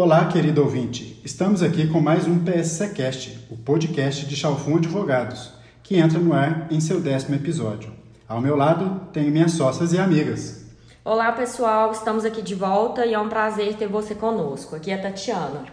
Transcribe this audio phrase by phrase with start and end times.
[0.00, 1.20] Olá, querido ouvinte.
[1.24, 5.50] Estamos aqui com mais um PSCcast, o podcast de Chalfon Advogados,
[5.82, 7.92] que entra no ar em seu décimo episódio.
[8.28, 10.66] Ao meu lado, tenho minhas sócias e amigas.
[11.04, 11.90] Olá, pessoal.
[11.90, 14.76] Estamos aqui de volta e é um prazer ter você conosco.
[14.76, 15.64] Aqui é a Tatiana.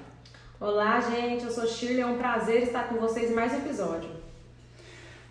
[0.59, 1.43] Olá, gente.
[1.43, 2.01] Eu sou Shirley.
[2.01, 4.09] É um prazer estar com vocês em mais um episódio.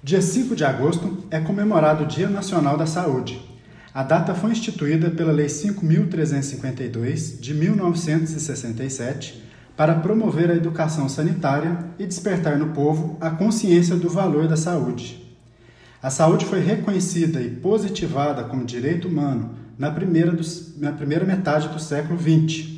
[0.04, 3.42] Dia 5 de agosto é comemorado o Dia Nacional da Saúde,
[3.95, 9.44] a data foi instituída pela Lei 5.352 de 1967
[9.76, 15.25] para promover a educação sanitária e despertar no povo a consciência do valor da saúde.
[16.02, 21.68] A saúde foi reconhecida e positivada como direito humano na primeira, dos, na primeira metade
[21.68, 22.68] do século XX.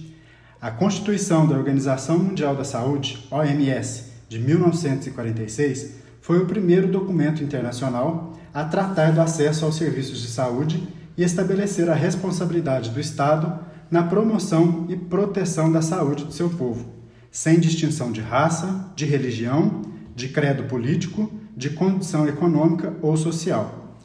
[0.60, 8.34] A Constituição da Organização Mundial da Saúde, OMS, de 1946, foi o primeiro documento internacional
[8.52, 13.58] a tratar do acesso aos serviços de saúde e estabelecer a responsabilidade do Estado
[13.90, 16.86] na promoção e proteção da saúde do seu povo,
[17.30, 19.82] sem distinção de raça, de religião,
[20.14, 23.96] de credo político, de condição econômica ou social.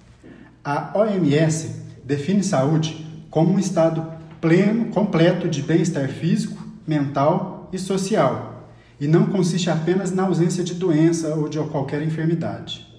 [0.63, 4.05] A OMS define saúde como um estado
[4.39, 10.75] pleno, completo de bem-estar físico, mental e social, e não consiste apenas na ausência de
[10.75, 12.90] doença ou de qualquer enfermidade.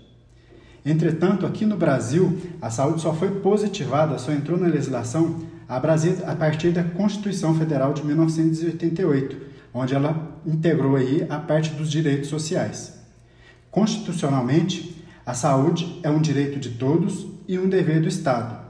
[0.84, 6.16] Entretanto, aqui no Brasil, a saúde só foi positivada, só entrou na legislação a, Brasil,
[6.27, 9.36] a partir da Constituição Federal de 1988,
[9.72, 13.00] onde ela integrou aí a parte dos direitos sociais.
[13.70, 18.60] Constitucionalmente, a saúde é um direito de todos e um dever do Estado.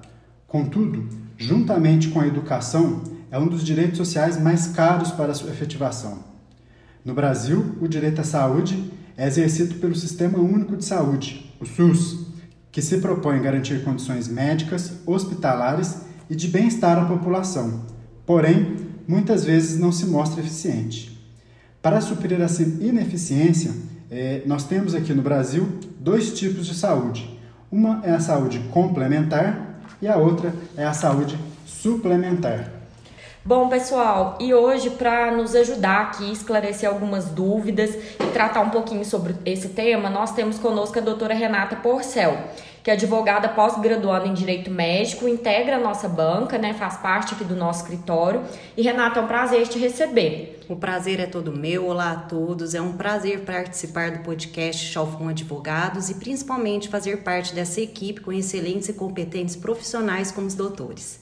[0.46, 6.18] Contudo, juntamente com a educação, é um dos direitos sociais mais caros para sua efetivação.
[7.02, 12.26] No Brasil, o direito à saúde é exercido pelo Sistema Único de Saúde, o SUS,
[12.70, 17.82] que se propõe garantir condições médicas, hospitalares e de bem-estar à população,
[18.26, 21.12] porém, muitas vezes não se mostra eficiente.
[21.80, 23.72] Para suprir essa ineficiência,
[24.10, 25.68] eh, nós temos aqui no Brasil
[26.00, 27.38] dois tipos de saúde.
[27.70, 32.81] Uma é a saúde complementar e a outra é a saúde suplementar.
[33.44, 39.04] Bom, pessoal, e hoje para nos ajudar aqui, esclarecer algumas dúvidas e tratar um pouquinho
[39.04, 42.38] sobre esse tema, nós temos conosco a doutora Renata Porcel,
[42.84, 47.42] que é advogada pós-graduada em Direito Médico, integra a nossa banca, né, faz parte aqui
[47.42, 48.42] do nosso escritório.
[48.76, 50.60] E Renata, é um prazer te receber.
[50.68, 51.86] O prazer é todo meu.
[51.86, 52.76] Olá a todos.
[52.76, 58.32] É um prazer participar do podcast Chalfon Advogados e principalmente fazer parte dessa equipe com
[58.32, 61.20] excelentes e competentes profissionais como os doutores.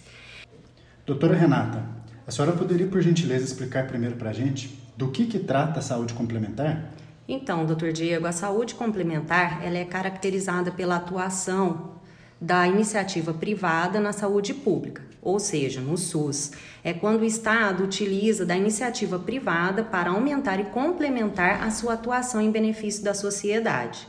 [1.07, 2.00] Doutora Renata,
[2.31, 5.83] a senhora poderia, por gentileza, explicar primeiro para a gente do que, que trata a
[5.83, 6.93] saúde complementar?
[7.27, 11.97] Então, doutor Diego, a saúde complementar ela é caracterizada pela atuação
[12.41, 16.53] da iniciativa privada na saúde pública, ou seja, no SUS.
[16.85, 22.41] É quando o Estado utiliza da iniciativa privada para aumentar e complementar a sua atuação
[22.41, 24.07] em benefício da sociedade.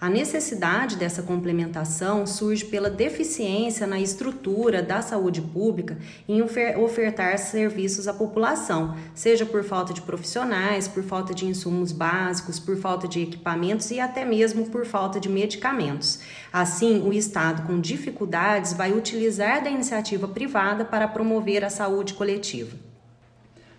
[0.00, 5.98] A necessidade dessa complementação surge pela deficiência na estrutura da saúde pública
[6.28, 12.60] em ofertar serviços à população, seja por falta de profissionais, por falta de insumos básicos,
[12.60, 16.20] por falta de equipamentos e até mesmo por falta de medicamentos.
[16.52, 22.76] Assim, o Estado, com dificuldades, vai utilizar da iniciativa privada para promover a saúde coletiva.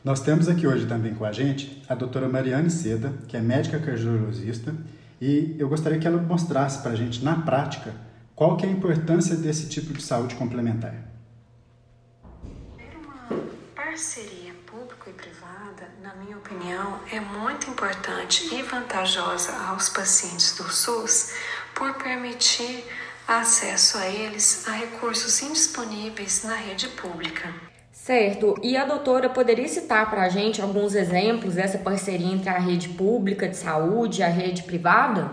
[0.03, 3.79] Nós temos aqui hoje também com a gente a doutora Mariane Seda, que é médica
[3.79, 4.75] cardiologista
[5.21, 7.93] e eu gostaria que ela mostrasse para a gente, na prática,
[8.35, 10.95] qual que é a importância desse tipo de saúde complementar.
[12.77, 13.41] Ter uma
[13.75, 20.63] parceria público e privada, na minha opinião, é muito importante e vantajosa aos pacientes do
[20.71, 21.33] SUS
[21.75, 22.85] por permitir
[23.27, 27.53] acesso a eles a recursos indisponíveis na rede pública.
[28.09, 28.55] Certo.
[28.63, 32.89] E a doutora poderia citar para a gente alguns exemplos dessa parceria entre a rede
[32.89, 35.29] pública de saúde e a rede privada?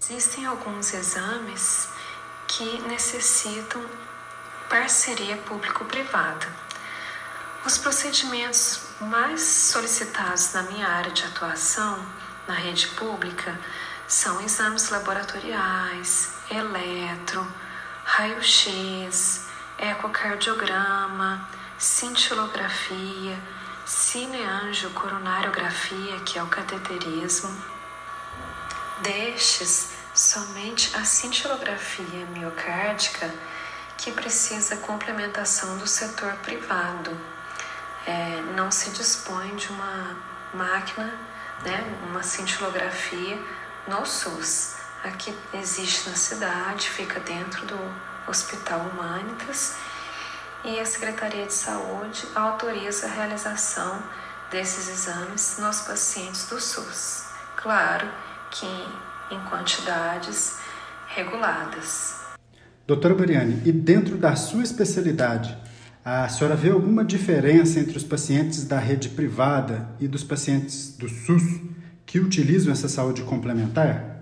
[0.00, 1.88] Existem alguns exames
[2.46, 3.82] que necessitam
[4.70, 6.46] parceria público-privada.
[7.66, 12.06] Os procedimentos mais solicitados na minha área de atuação,
[12.46, 13.58] na rede pública,
[14.06, 17.44] são exames laboratoriais, eletro,
[18.04, 19.50] raio-x,
[20.02, 23.38] ecocardiograma, cintilografia,
[23.86, 27.56] cineangiocoronariografia, que é o cateterismo.
[29.00, 33.32] Destes, somente a cintilografia miocárdica
[33.96, 37.16] que precisa complementação do setor privado.
[38.04, 40.16] É, não se dispõe de uma
[40.52, 41.14] máquina,
[41.62, 43.40] né, uma cintilografia
[43.86, 44.78] no SUS.
[45.04, 47.78] Aqui existe na cidade, fica dentro do
[48.28, 49.76] Hospital Humanitas
[50.64, 54.02] e a Secretaria de Saúde autoriza a realização
[54.50, 57.24] desses exames nos pacientes do SUS.
[57.56, 58.08] Claro
[58.50, 58.66] que
[59.34, 60.58] em quantidades
[61.08, 62.20] reguladas.
[62.86, 65.56] Doutora Bariane, e dentro da sua especialidade,
[66.04, 71.08] a senhora vê alguma diferença entre os pacientes da rede privada e dos pacientes do
[71.08, 71.60] SUS
[72.04, 74.12] que utilizam essa saúde complementar?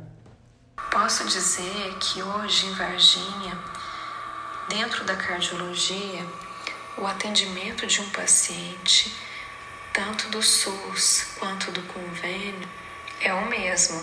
[0.92, 3.58] Posso dizer que hoje em Varginha,
[4.70, 6.24] dentro da cardiologia,
[6.96, 9.12] o atendimento de um paciente,
[9.92, 12.68] tanto do SUS quanto do convênio,
[13.20, 14.00] é o mesmo.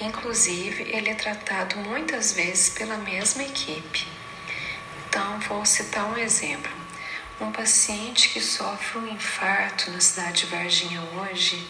[0.00, 4.08] Inclusive, ele é tratado muitas vezes pela mesma equipe.
[5.06, 6.72] Então, vou citar um exemplo.
[7.38, 11.68] Um paciente que sofre um infarto na cidade de Varginha hoje,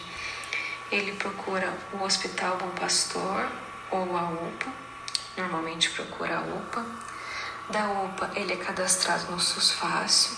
[0.89, 3.51] ele procura o Hospital Bom Pastor
[3.91, 4.73] ou a UPA,
[5.35, 7.08] normalmente procura a UPA.
[7.69, 10.35] Da UPA, ele é cadastrado no SUS Fácil,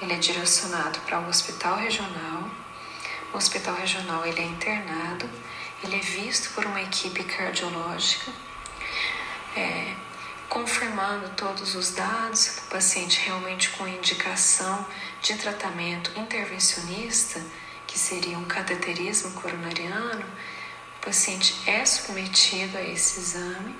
[0.00, 2.50] ele é direcionado para o Hospital Regional.
[3.32, 5.28] O Hospital Regional ele é internado.
[5.84, 8.30] Ele é visto por uma equipe cardiológica,
[9.56, 9.94] é,
[10.48, 14.86] confirmando todos os dados, o paciente realmente com indicação
[15.20, 17.42] de tratamento intervencionista,
[17.86, 20.24] que seria um cateterismo coronariano,
[20.98, 23.74] o paciente é submetido a esse exame.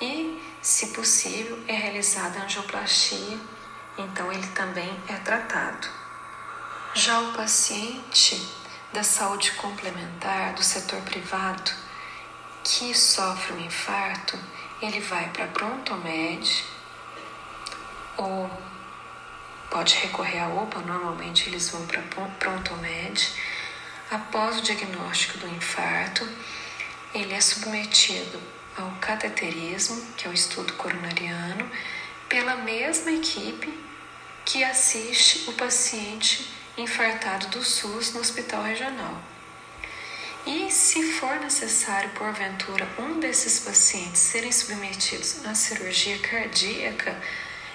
[0.00, 3.38] E, se possível, é realizada angioplastia,
[3.96, 5.88] então ele também é tratado.
[6.94, 8.48] Já o paciente
[8.92, 11.70] da saúde complementar do setor privado
[12.64, 14.38] que sofre um infarto,
[14.82, 16.64] ele vai para Prontomed
[18.16, 18.50] ou
[19.70, 22.02] pode recorrer à OPA, normalmente eles vão para
[22.38, 23.32] Prontomed.
[24.10, 26.28] Após o diagnóstico do infarto,
[27.14, 31.70] ele é submetido ao cateterismo, que é o estudo coronariano,
[32.28, 33.72] pela mesma equipe
[34.44, 39.20] que assiste o paciente infartado do SUS no hospital regional.
[40.46, 47.20] E se for necessário, porventura, um desses pacientes serem submetidos à cirurgia cardíaca,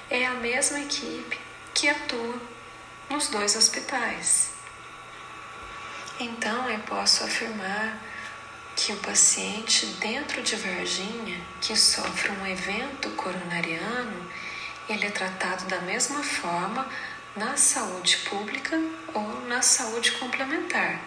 [0.10, 1.40] é a mesma equipe
[1.74, 2.42] que atua
[3.10, 4.52] nos dois hospitais.
[6.20, 8.02] Então, eu posso afirmar
[8.86, 14.30] que o paciente dentro de Varginha que sofre um evento coronariano,
[14.90, 16.86] ele é tratado da mesma forma
[17.34, 18.78] na saúde pública
[19.14, 21.00] ou na saúde complementar.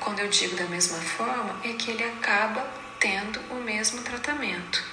[0.00, 2.62] Quando eu digo da mesma forma, é que ele acaba
[3.00, 4.84] tendo o mesmo tratamento.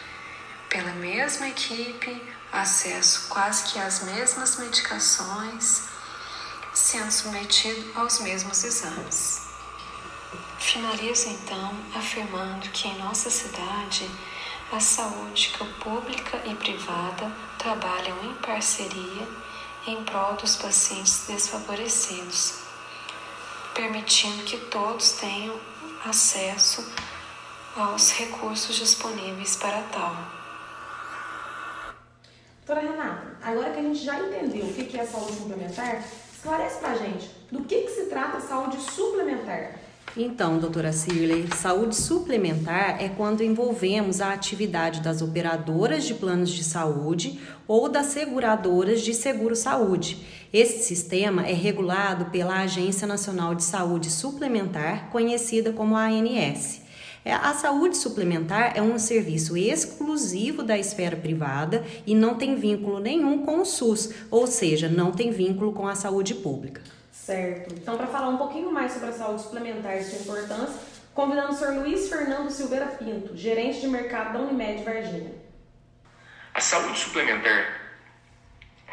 [0.69, 5.83] Pela mesma equipe, acesso quase que às mesmas medicações,
[6.73, 9.48] sendo submetido aos mesmos exames.
[10.59, 14.07] Finalizo então afirmando que em nossa cidade
[14.71, 19.27] a saúde pública e privada trabalham em parceria
[19.87, 22.59] em prol dos pacientes desfavorecidos,
[23.73, 25.59] permitindo que todos tenham
[26.05, 26.87] acesso
[27.75, 30.15] aos recursos disponíveis para tal.
[32.67, 36.89] Doutora Renata, agora que a gente já entendeu o que é saúde suplementar, esclarece para
[36.91, 39.78] a gente do que, que se trata a saúde suplementar.
[40.17, 46.63] Então, doutora Cirley, saúde suplementar é quando envolvemos a atividade das operadoras de planos de
[46.63, 50.25] saúde ou das seguradoras de seguro-saúde.
[50.51, 56.81] Esse sistema é regulado pela Agência Nacional de Saúde Suplementar, conhecida como ANS.
[57.23, 62.99] É, a saúde suplementar é um serviço exclusivo da esfera privada e não tem vínculo
[62.99, 66.81] nenhum com o SUS, ou seja, não tem vínculo com a saúde pública.
[67.30, 67.76] Certo.
[67.76, 70.81] Então, para falar um pouquinho mais sobre a saúde suplementar e sua importância,
[71.14, 71.80] convidando o Sr.
[71.80, 75.31] Luiz Fernando Silveira Pinto, gerente de mercado da Unimed Varginha.
[76.56, 77.81] A saúde suplementar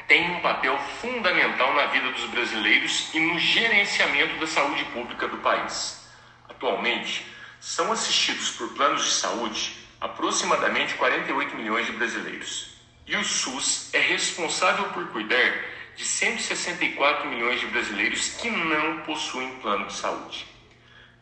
[0.06, 5.38] tem um papel fundamental na vida dos brasileiros e no gerenciamento da saúde pública do
[5.38, 6.06] país.
[6.46, 7.26] Atualmente,
[7.58, 12.76] são assistidos por planos de saúde aproximadamente 48 milhões de brasileiros.
[13.06, 19.56] E o SUS é responsável por cuidar de 164 milhões de brasileiros que não possuem
[19.56, 20.46] plano de saúde.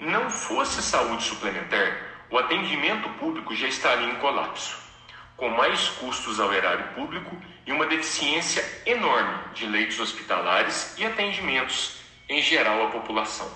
[0.00, 4.76] Não fosse saúde suplementar, o atendimento público já estaria em colapso,
[5.36, 12.00] com mais custos ao erário público e uma deficiência enorme de leitos hospitalares e atendimentos
[12.28, 13.50] em geral à população.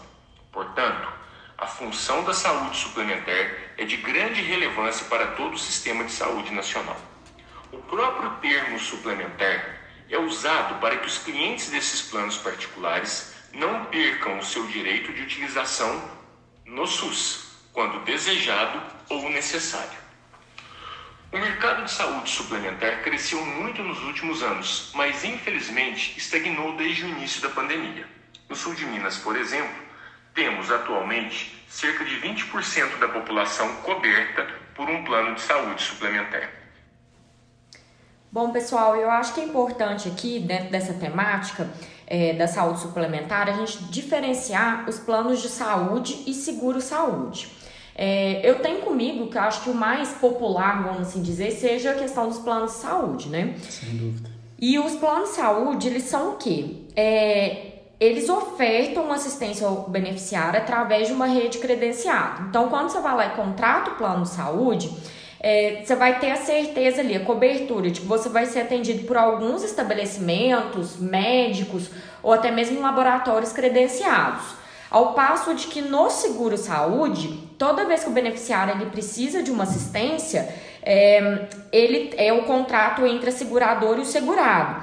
[0.52, 1.12] Portanto,
[1.58, 6.54] a função da saúde suplementar é de grande relevância para todo o sistema de saúde
[6.54, 6.96] nacional.
[7.72, 9.77] O próprio termo suplementar
[10.10, 15.22] é usado para que os clientes desses planos particulares não percam o seu direito de
[15.22, 16.02] utilização
[16.64, 19.98] no SUS, quando desejado ou necessário.
[21.30, 27.08] O mercado de saúde suplementar cresceu muito nos últimos anos, mas infelizmente estagnou desde o
[27.08, 28.08] início da pandemia.
[28.48, 29.76] No sul de Minas, por exemplo,
[30.34, 36.57] temos atualmente cerca de 20% da população coberta por um plano de saúde suplementar.
[38.30, 41.68] Bom, pessoal, eu acho que é importante aqui, dentro dessa temática
[42.06, 47.48] é, da saúde suplementar, a gente diferenciar os planos de saúde e seguro-saúde.
[47.94, 51.92] É, eu tenho comigo que eu acho que o mais popular, vamos assim dizer, seja
[51.92, 53.54] a questão dos planos de saúde, né?
[53.68, 54.30] Sem dúvida.
[54.60, 56.82] E os planos de saúde, eles são o quê?
[56.94, 57.68] É,
[57.98, 62.42] eles ofertam uma assistência ao beneficiário através de uma rede credenciada.
[62.48, 64.90] Então, quando você vai lá e contrata o plano de saúde,
[65.40, 69.06] é, você vai ter a certeza ali, a cobertura de que você vai ser atendido
[69.06, 71.90] por alguns estabelecimentos médicos
[72.22, 74.58] ou até mesmo laboratórios credenciados.
[74.90, 77.28] Ao passo de que no seguro saúde,
[77.58, 80.48] toda vez que o beneficiário ele precisa de uma assistência,
[80.82, 84.82] é, ele é o contrato entre a seguradora e o segurado.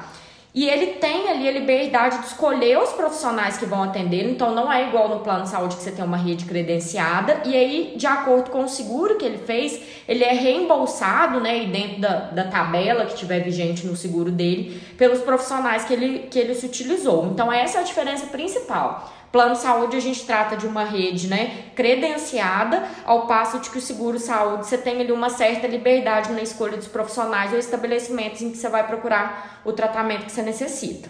[0.55, 4.71] E ele tem ali a liberdade de escolher os profissionais que vão atender, então não
[4.71, 8.07] é igual no plano de saúde que você tem uma rede credenciada, e aí, de
[8.07, 12.45] acordo com o seguro que ele fez, ele é reembolsado, né, e dentro da, da
[12.45, 17.25] tabela que tiver vigente no seguro dele, pelos profissionais que ele, que ele se utilizou.
[17.25, 19.13] Então, essa é a diferença principal.
[19.35, 23.77] Plano de saúde a gente trata de uma rede, né, credenciada, ao passo de que
[23.77, 28.41] o seguro saúde você tem ali uma certa liberdade na escolha dos profissionais ou estabelecimentos
[28.41, 31.09] em que você vai procurar o tratamento que você necessita.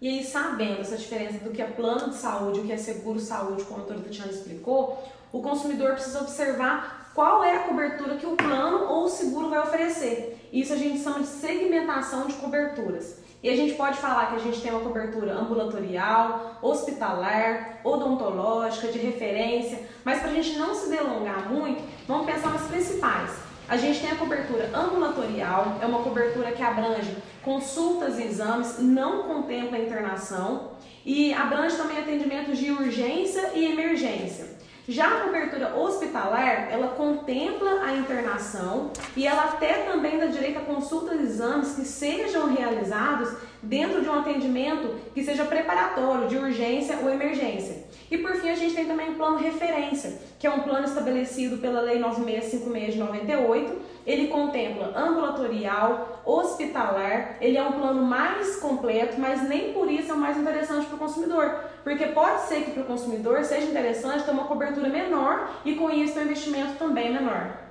[0.00, 2.78] E aí, sabendo essa diferença do que é plano de saúde e o que é
[2.78, 8.16] seguro saúde, como a doutora Tatiana explicou, o consumidor precisa observar qual é a cobertura
[8.16, 10.48] que o plano ou o seguro vai oferecer.
[10.50, 13.22] Isso a gente chama de segmentação de coberturas.
[13.44, 18.98] E a gente pode falar que a gente tem uma cobertura ambulatorial, hospitalar, odontológica, de
[18.98, 23.32] referência, mas para a gente não se delongar muito, vamos pensar nas principais.
[23.68, 29.24] A gente tem a cobertura ambulatorial, é uma cobertura que abrange consultas e exames, não
[29.24, 30.70] contempla internação
[31.04, 34.53] e abrange também atendimentos de urgência e emergência.
[34.86, 40.62] Já a cobertura hospitalar, ela contempla a internação e ela até também dá direito a
[40.62, 46.98] consultas e exames que sejam realizados dentro de um atendimento que seja preparatório, de urgência
[46.98, 47.73] ou emergência.
[48.14, 51.56] E por fim, a gente tem também o plano referência, que é um plano estabelecido
[51.56, 53.76] pela Lei 9656 de 98.
[54.06, 60.14] Ele contempla ambulatorial, hospitalar, ele é um plano mais completo, mas nem por isso é
[60.14, 64.22] o mais interessante para o consumidor, porque pode ser que para o consumidor seja interessante
[64.22, 67.63] ter uma cobertura menor e com isso o investimento também menor.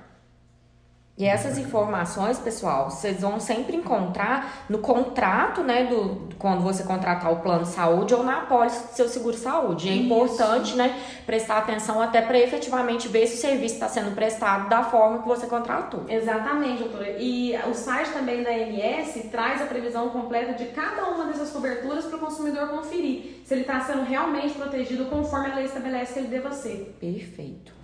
[1.16, 7.32] E essas informações, pessoal, vocês vão sempre encontrar no contrato, né, do quando você contratar
[7.32, 9.88] o plano de saúde ou na apólice do seu seguro saúde.
[9.88, 10.04] É Isso.
[10.04, 14.82] importante, né, prestar atenção até para efetivamente ver se o serviço está sendo prestado da
[14.82, 16.04] forma que você contratou.
[16.08, 17.08] Exatamente, doutora.
[17.16, 22.06] E o site também da MS traz a previsão completa de cada uma dessas coberturas
[22.06, 26.18] para o consumidor conferir se ele está sendo realmente protegido conforme a lei estabelece que
[26.18, 26.96] ele deva ser.
[26.98, 27.83] Perfeito.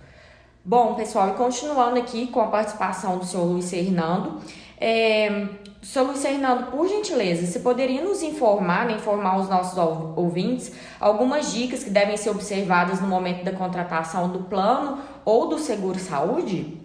[0.63, 4.43] Bom, pessoal, e continuando aqui com a participação do senhor Luiz Fernando,
[4.79, 5.47] é,
[5.95, 9.75] Luiz Fernando, por gentileza, você poderia nos informar, né, informar os nossos
[10.15, 15.57] ouvintes, algumas dicas que devem ser observadas no momento da contratação do plano ou do
[15.57, 16.77] seguro saúde?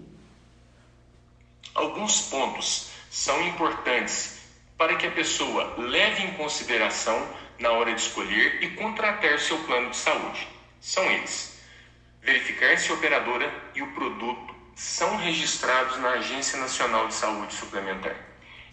[1.75, 4.39] Alguns pontos são importantes
[4.79, 7.23] para que a pessoa leve em consideração
[7.59, 10.49] na hora de escolher e contratar seu plano de saúde.
[10.81, 11.56] São eles
[12.27, 18.17] verificar se a operadora e o produto são registrados na Agência Nacional de Saúde Suplementar,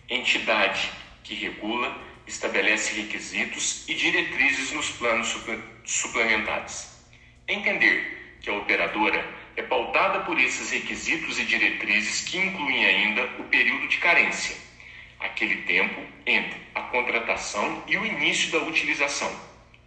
[0.10, 0.91] entidade
[1.24, 1.95] que regula,
[2.25, 5.38] estabelece requisitos e diretrizes nos planos
[5.86, 7.05] suplementares.
[7.48, 9.24] Entender que a operadora
[9.55, 14.57] é pautada por esses requisitos e diretrizes que incluem ainda o período de carência,
[15.19, 19.31] aquele tempo entre a contratação e o início da utilização.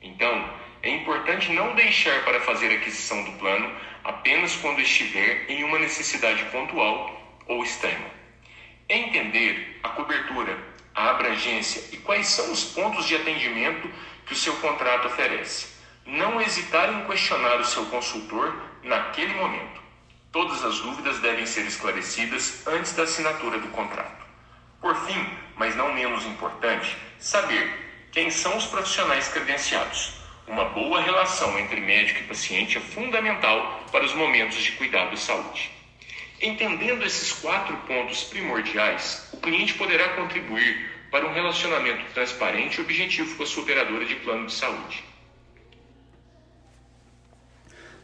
[0.00, 0.54] Então,
[0.87, 3.75] é importante não deixar para fazer aquisição do plano
[4.05, 8.07] apenas quando estiver em uma necessidade pontual ou extrema.
[8.88, 10.57] Entender a cobertura,
[10.95, 13.90] a abrangência e quais são os pontos de atendimento
[14.26, 15.75] que o seu contrato oferece.
[16.07, 19.83] Não hesitar em questionar o seu consultor naquele momento.
[20.31, 24.25] Todas as dúvidas devem ser esclarecidas antes da assinatura do contrato.
[24.81, 31.59] Por fim, mas não menos importante, saber quem são os profissionais credenciados uma boa relação
[31.59, 35.71] entre médico e paciente é fundamental para os momentos de cuidado e saúde.
[36.41, 43.37] Entendendo esses quatro pontos primordiais, o cliente poderá contribuir para um relacionamento transparente e objetivo
[43.37, 45.03] com a sua operadora de plano de saúde.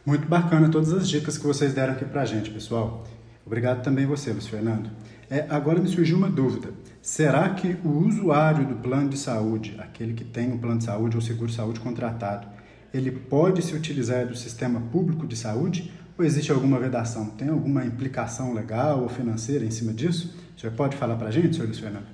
[0.04, 3.06] Muito bacana todas as dicas que vocês deram aqui para a gente, pessoal.
[3.46, 4.90] Obrigado também você, Luiz Fernando.
[5.30, 6.72] É, agora me surgiu uma dúvida.
[7.02, 11.16] Será que o usuário do plano de saúde, aquele que tem um plano de saúde
[11.16, 12.46] ou seguro de saúde contratado,
[12.94, 17.30] ele pode se utilizar do sistema público de saúde ou existe alguma vedação?
[17.30, 20.32] Tem alguma implicação legal ou financeira em cima disso?
[20.56, 22.06] O senhor pode falar para a gente, senhor Luiz Fernando?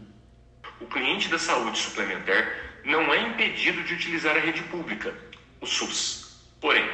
[0.80, 2.48] O cliente da saúde suplementar
[2.82, 5.12] não é impedido de utilizar a rede pública,
[5.60, 6.48] o SUS.
[6.58, 6.88] Porém,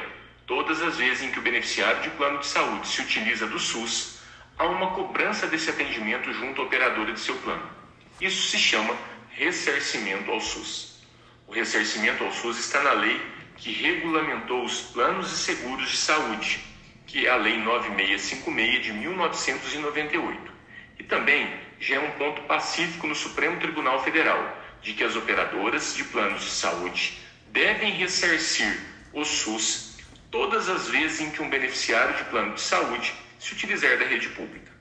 [0.45, 4.19] todas as vezes em que o beneficiário de plano de saúde se utiliza do SUS,
[4.57, 7.74] há uma cobrança desse atendimento junto à operadora de seu plano.
[8.21, 8.97] Isso se chama
[9.31, 11.01] ressarcimento ao SUS.
[11.47, 13.21] O ressarcimento ao SUS está na lei
[13.57, 16.59] que regulamentou os planos e seguros de saúde,
[17.05, 20.51] que é a Lei 9656 de 1998.
[20.99, 25.95] E também já é um ponto pacífico no Supremo Tribunal Federal de que as operadoras
[25.95, 27.17] de planos de saúde
[27.47, 28.79] devem ressarcir
[29.13, 29.97] o SUS
[30.29, 34.29] todas as vezes em que um beneficiário de plano de saúde se utilizar da rede
[34.29, 34.74] pública.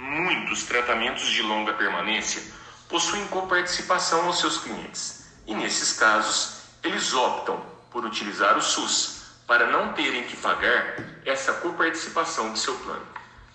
[0.00, 2.42] Muitos tratamentos de longa permanência
[2.88, 9.66] possuem coparticipação aos seus clientes e, nesses casos, eles optam por utilizar o SUS para
[9.66, 13.06] não terem que pagar essa coparticipação de seu plano.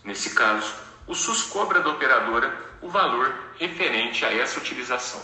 [0.03, 0.71] Nesse caso,
[1.07, 5.23] o SUS cobra da operadora o valor referente a essa utilização.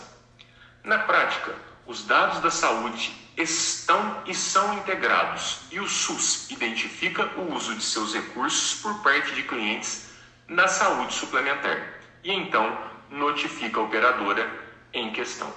[0.82, 1.54] Na prática,
[1.86, 7.84] os dados da saúde estão e são integrados e o SUS identifica o uso de
[7.84, 10.10] seus recursos por parte de clientes
[10.52, 12.78] na saúde suplementar e então
[13.10, 14.48] notifica a operadora
[14.92, 15.52] em questão.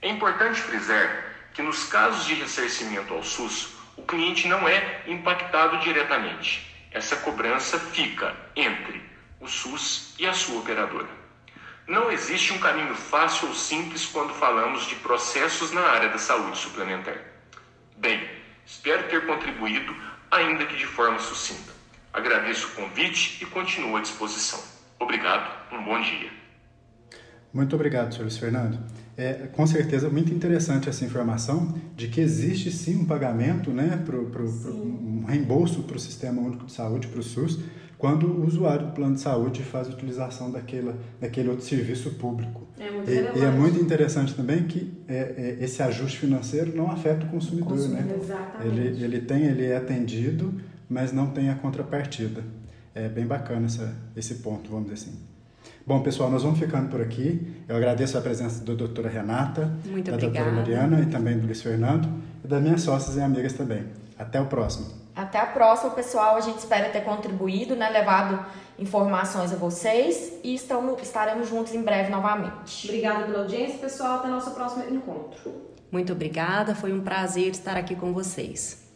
[0.00, 5.78] É importante frisar que nos casos de ressarcimento ao SUS, o cliente não é impactado
[5.80, 6.64] diretamente.
[6.92, 9.02] Essa cobrança fica entre
[9.40, 11.08] o SUS e a sua operadora.
[11.88, 16.56] Não existe um caminho fácil ou simples quando falamos de processos na área da saúde
[16.56, 17.18] suplementar.
[17.96, 18.30] Bem,
[18.64, 19.94] espero ter contribuído,
[20.30, 21.79] ainda que de forma sucinta.
[22.12, 24.58] Agradeço o convite e continuo à disposição.
[24.98, 26.30] Obrigado, um bom dia.
[27.52, 28.22] Muito obrigado, Sr.
[28.22, 28.78] Luiz Fernando.
[29.16, 34.26] É com certeza muito interessante essa informação de que existe sim um pagamento, né, pro,
[34.26, 37.60] pro, pro um reembolso para o Sistema Único de Saúde, para o SUS,
[38.00, 42.66] quando o usuário do plano de saúde faz utilização daquele, daquele outro serviço público.
[42.78, 46.90] É muito e, e é muito interessante também que é, é, esse ajuste financeiro não
[46.90, 48.16] afeta o consumidor, né?
[48.18, 48.80] Exatamente.
[48.80, 50.54] Ele, ele tem, ele é atendido,
[50.90, 52.42] mas não tem a contrapartida.
[52.94, 55.30] É bem bacana essa, esse ponto, vamos dizer assim.
[55.86, 57.62] Bom, pessoal, nós vamos ficando por aqui.
[57.68, 60.50] Eu agradeço a presença da doutora Renata, Muito da obrigada.
[60.50, 62.08] doutora Mariana e também do Luiz Fernando
[62.44, 63.84] e das minhas sócias e amigas também.
[64.18, 64.88] Até o próximo.
[65.14, 66.36] Até a próxima, pessoal.
[66.36, 67.88] A gente espera ter contribuído, né?
[67.90, 68.44] Levado
[68.78, 72.88] informações a vocês e estamos, estaremos juntos em breve novamente.
[72.88, 74.18] Obrigada pela audiência, pessoal.
[74.18, 75.52] Até nosso próximo encontro.
[75.90, 78.89] Muito obrigada, foi um prazer estar aqui com vocês.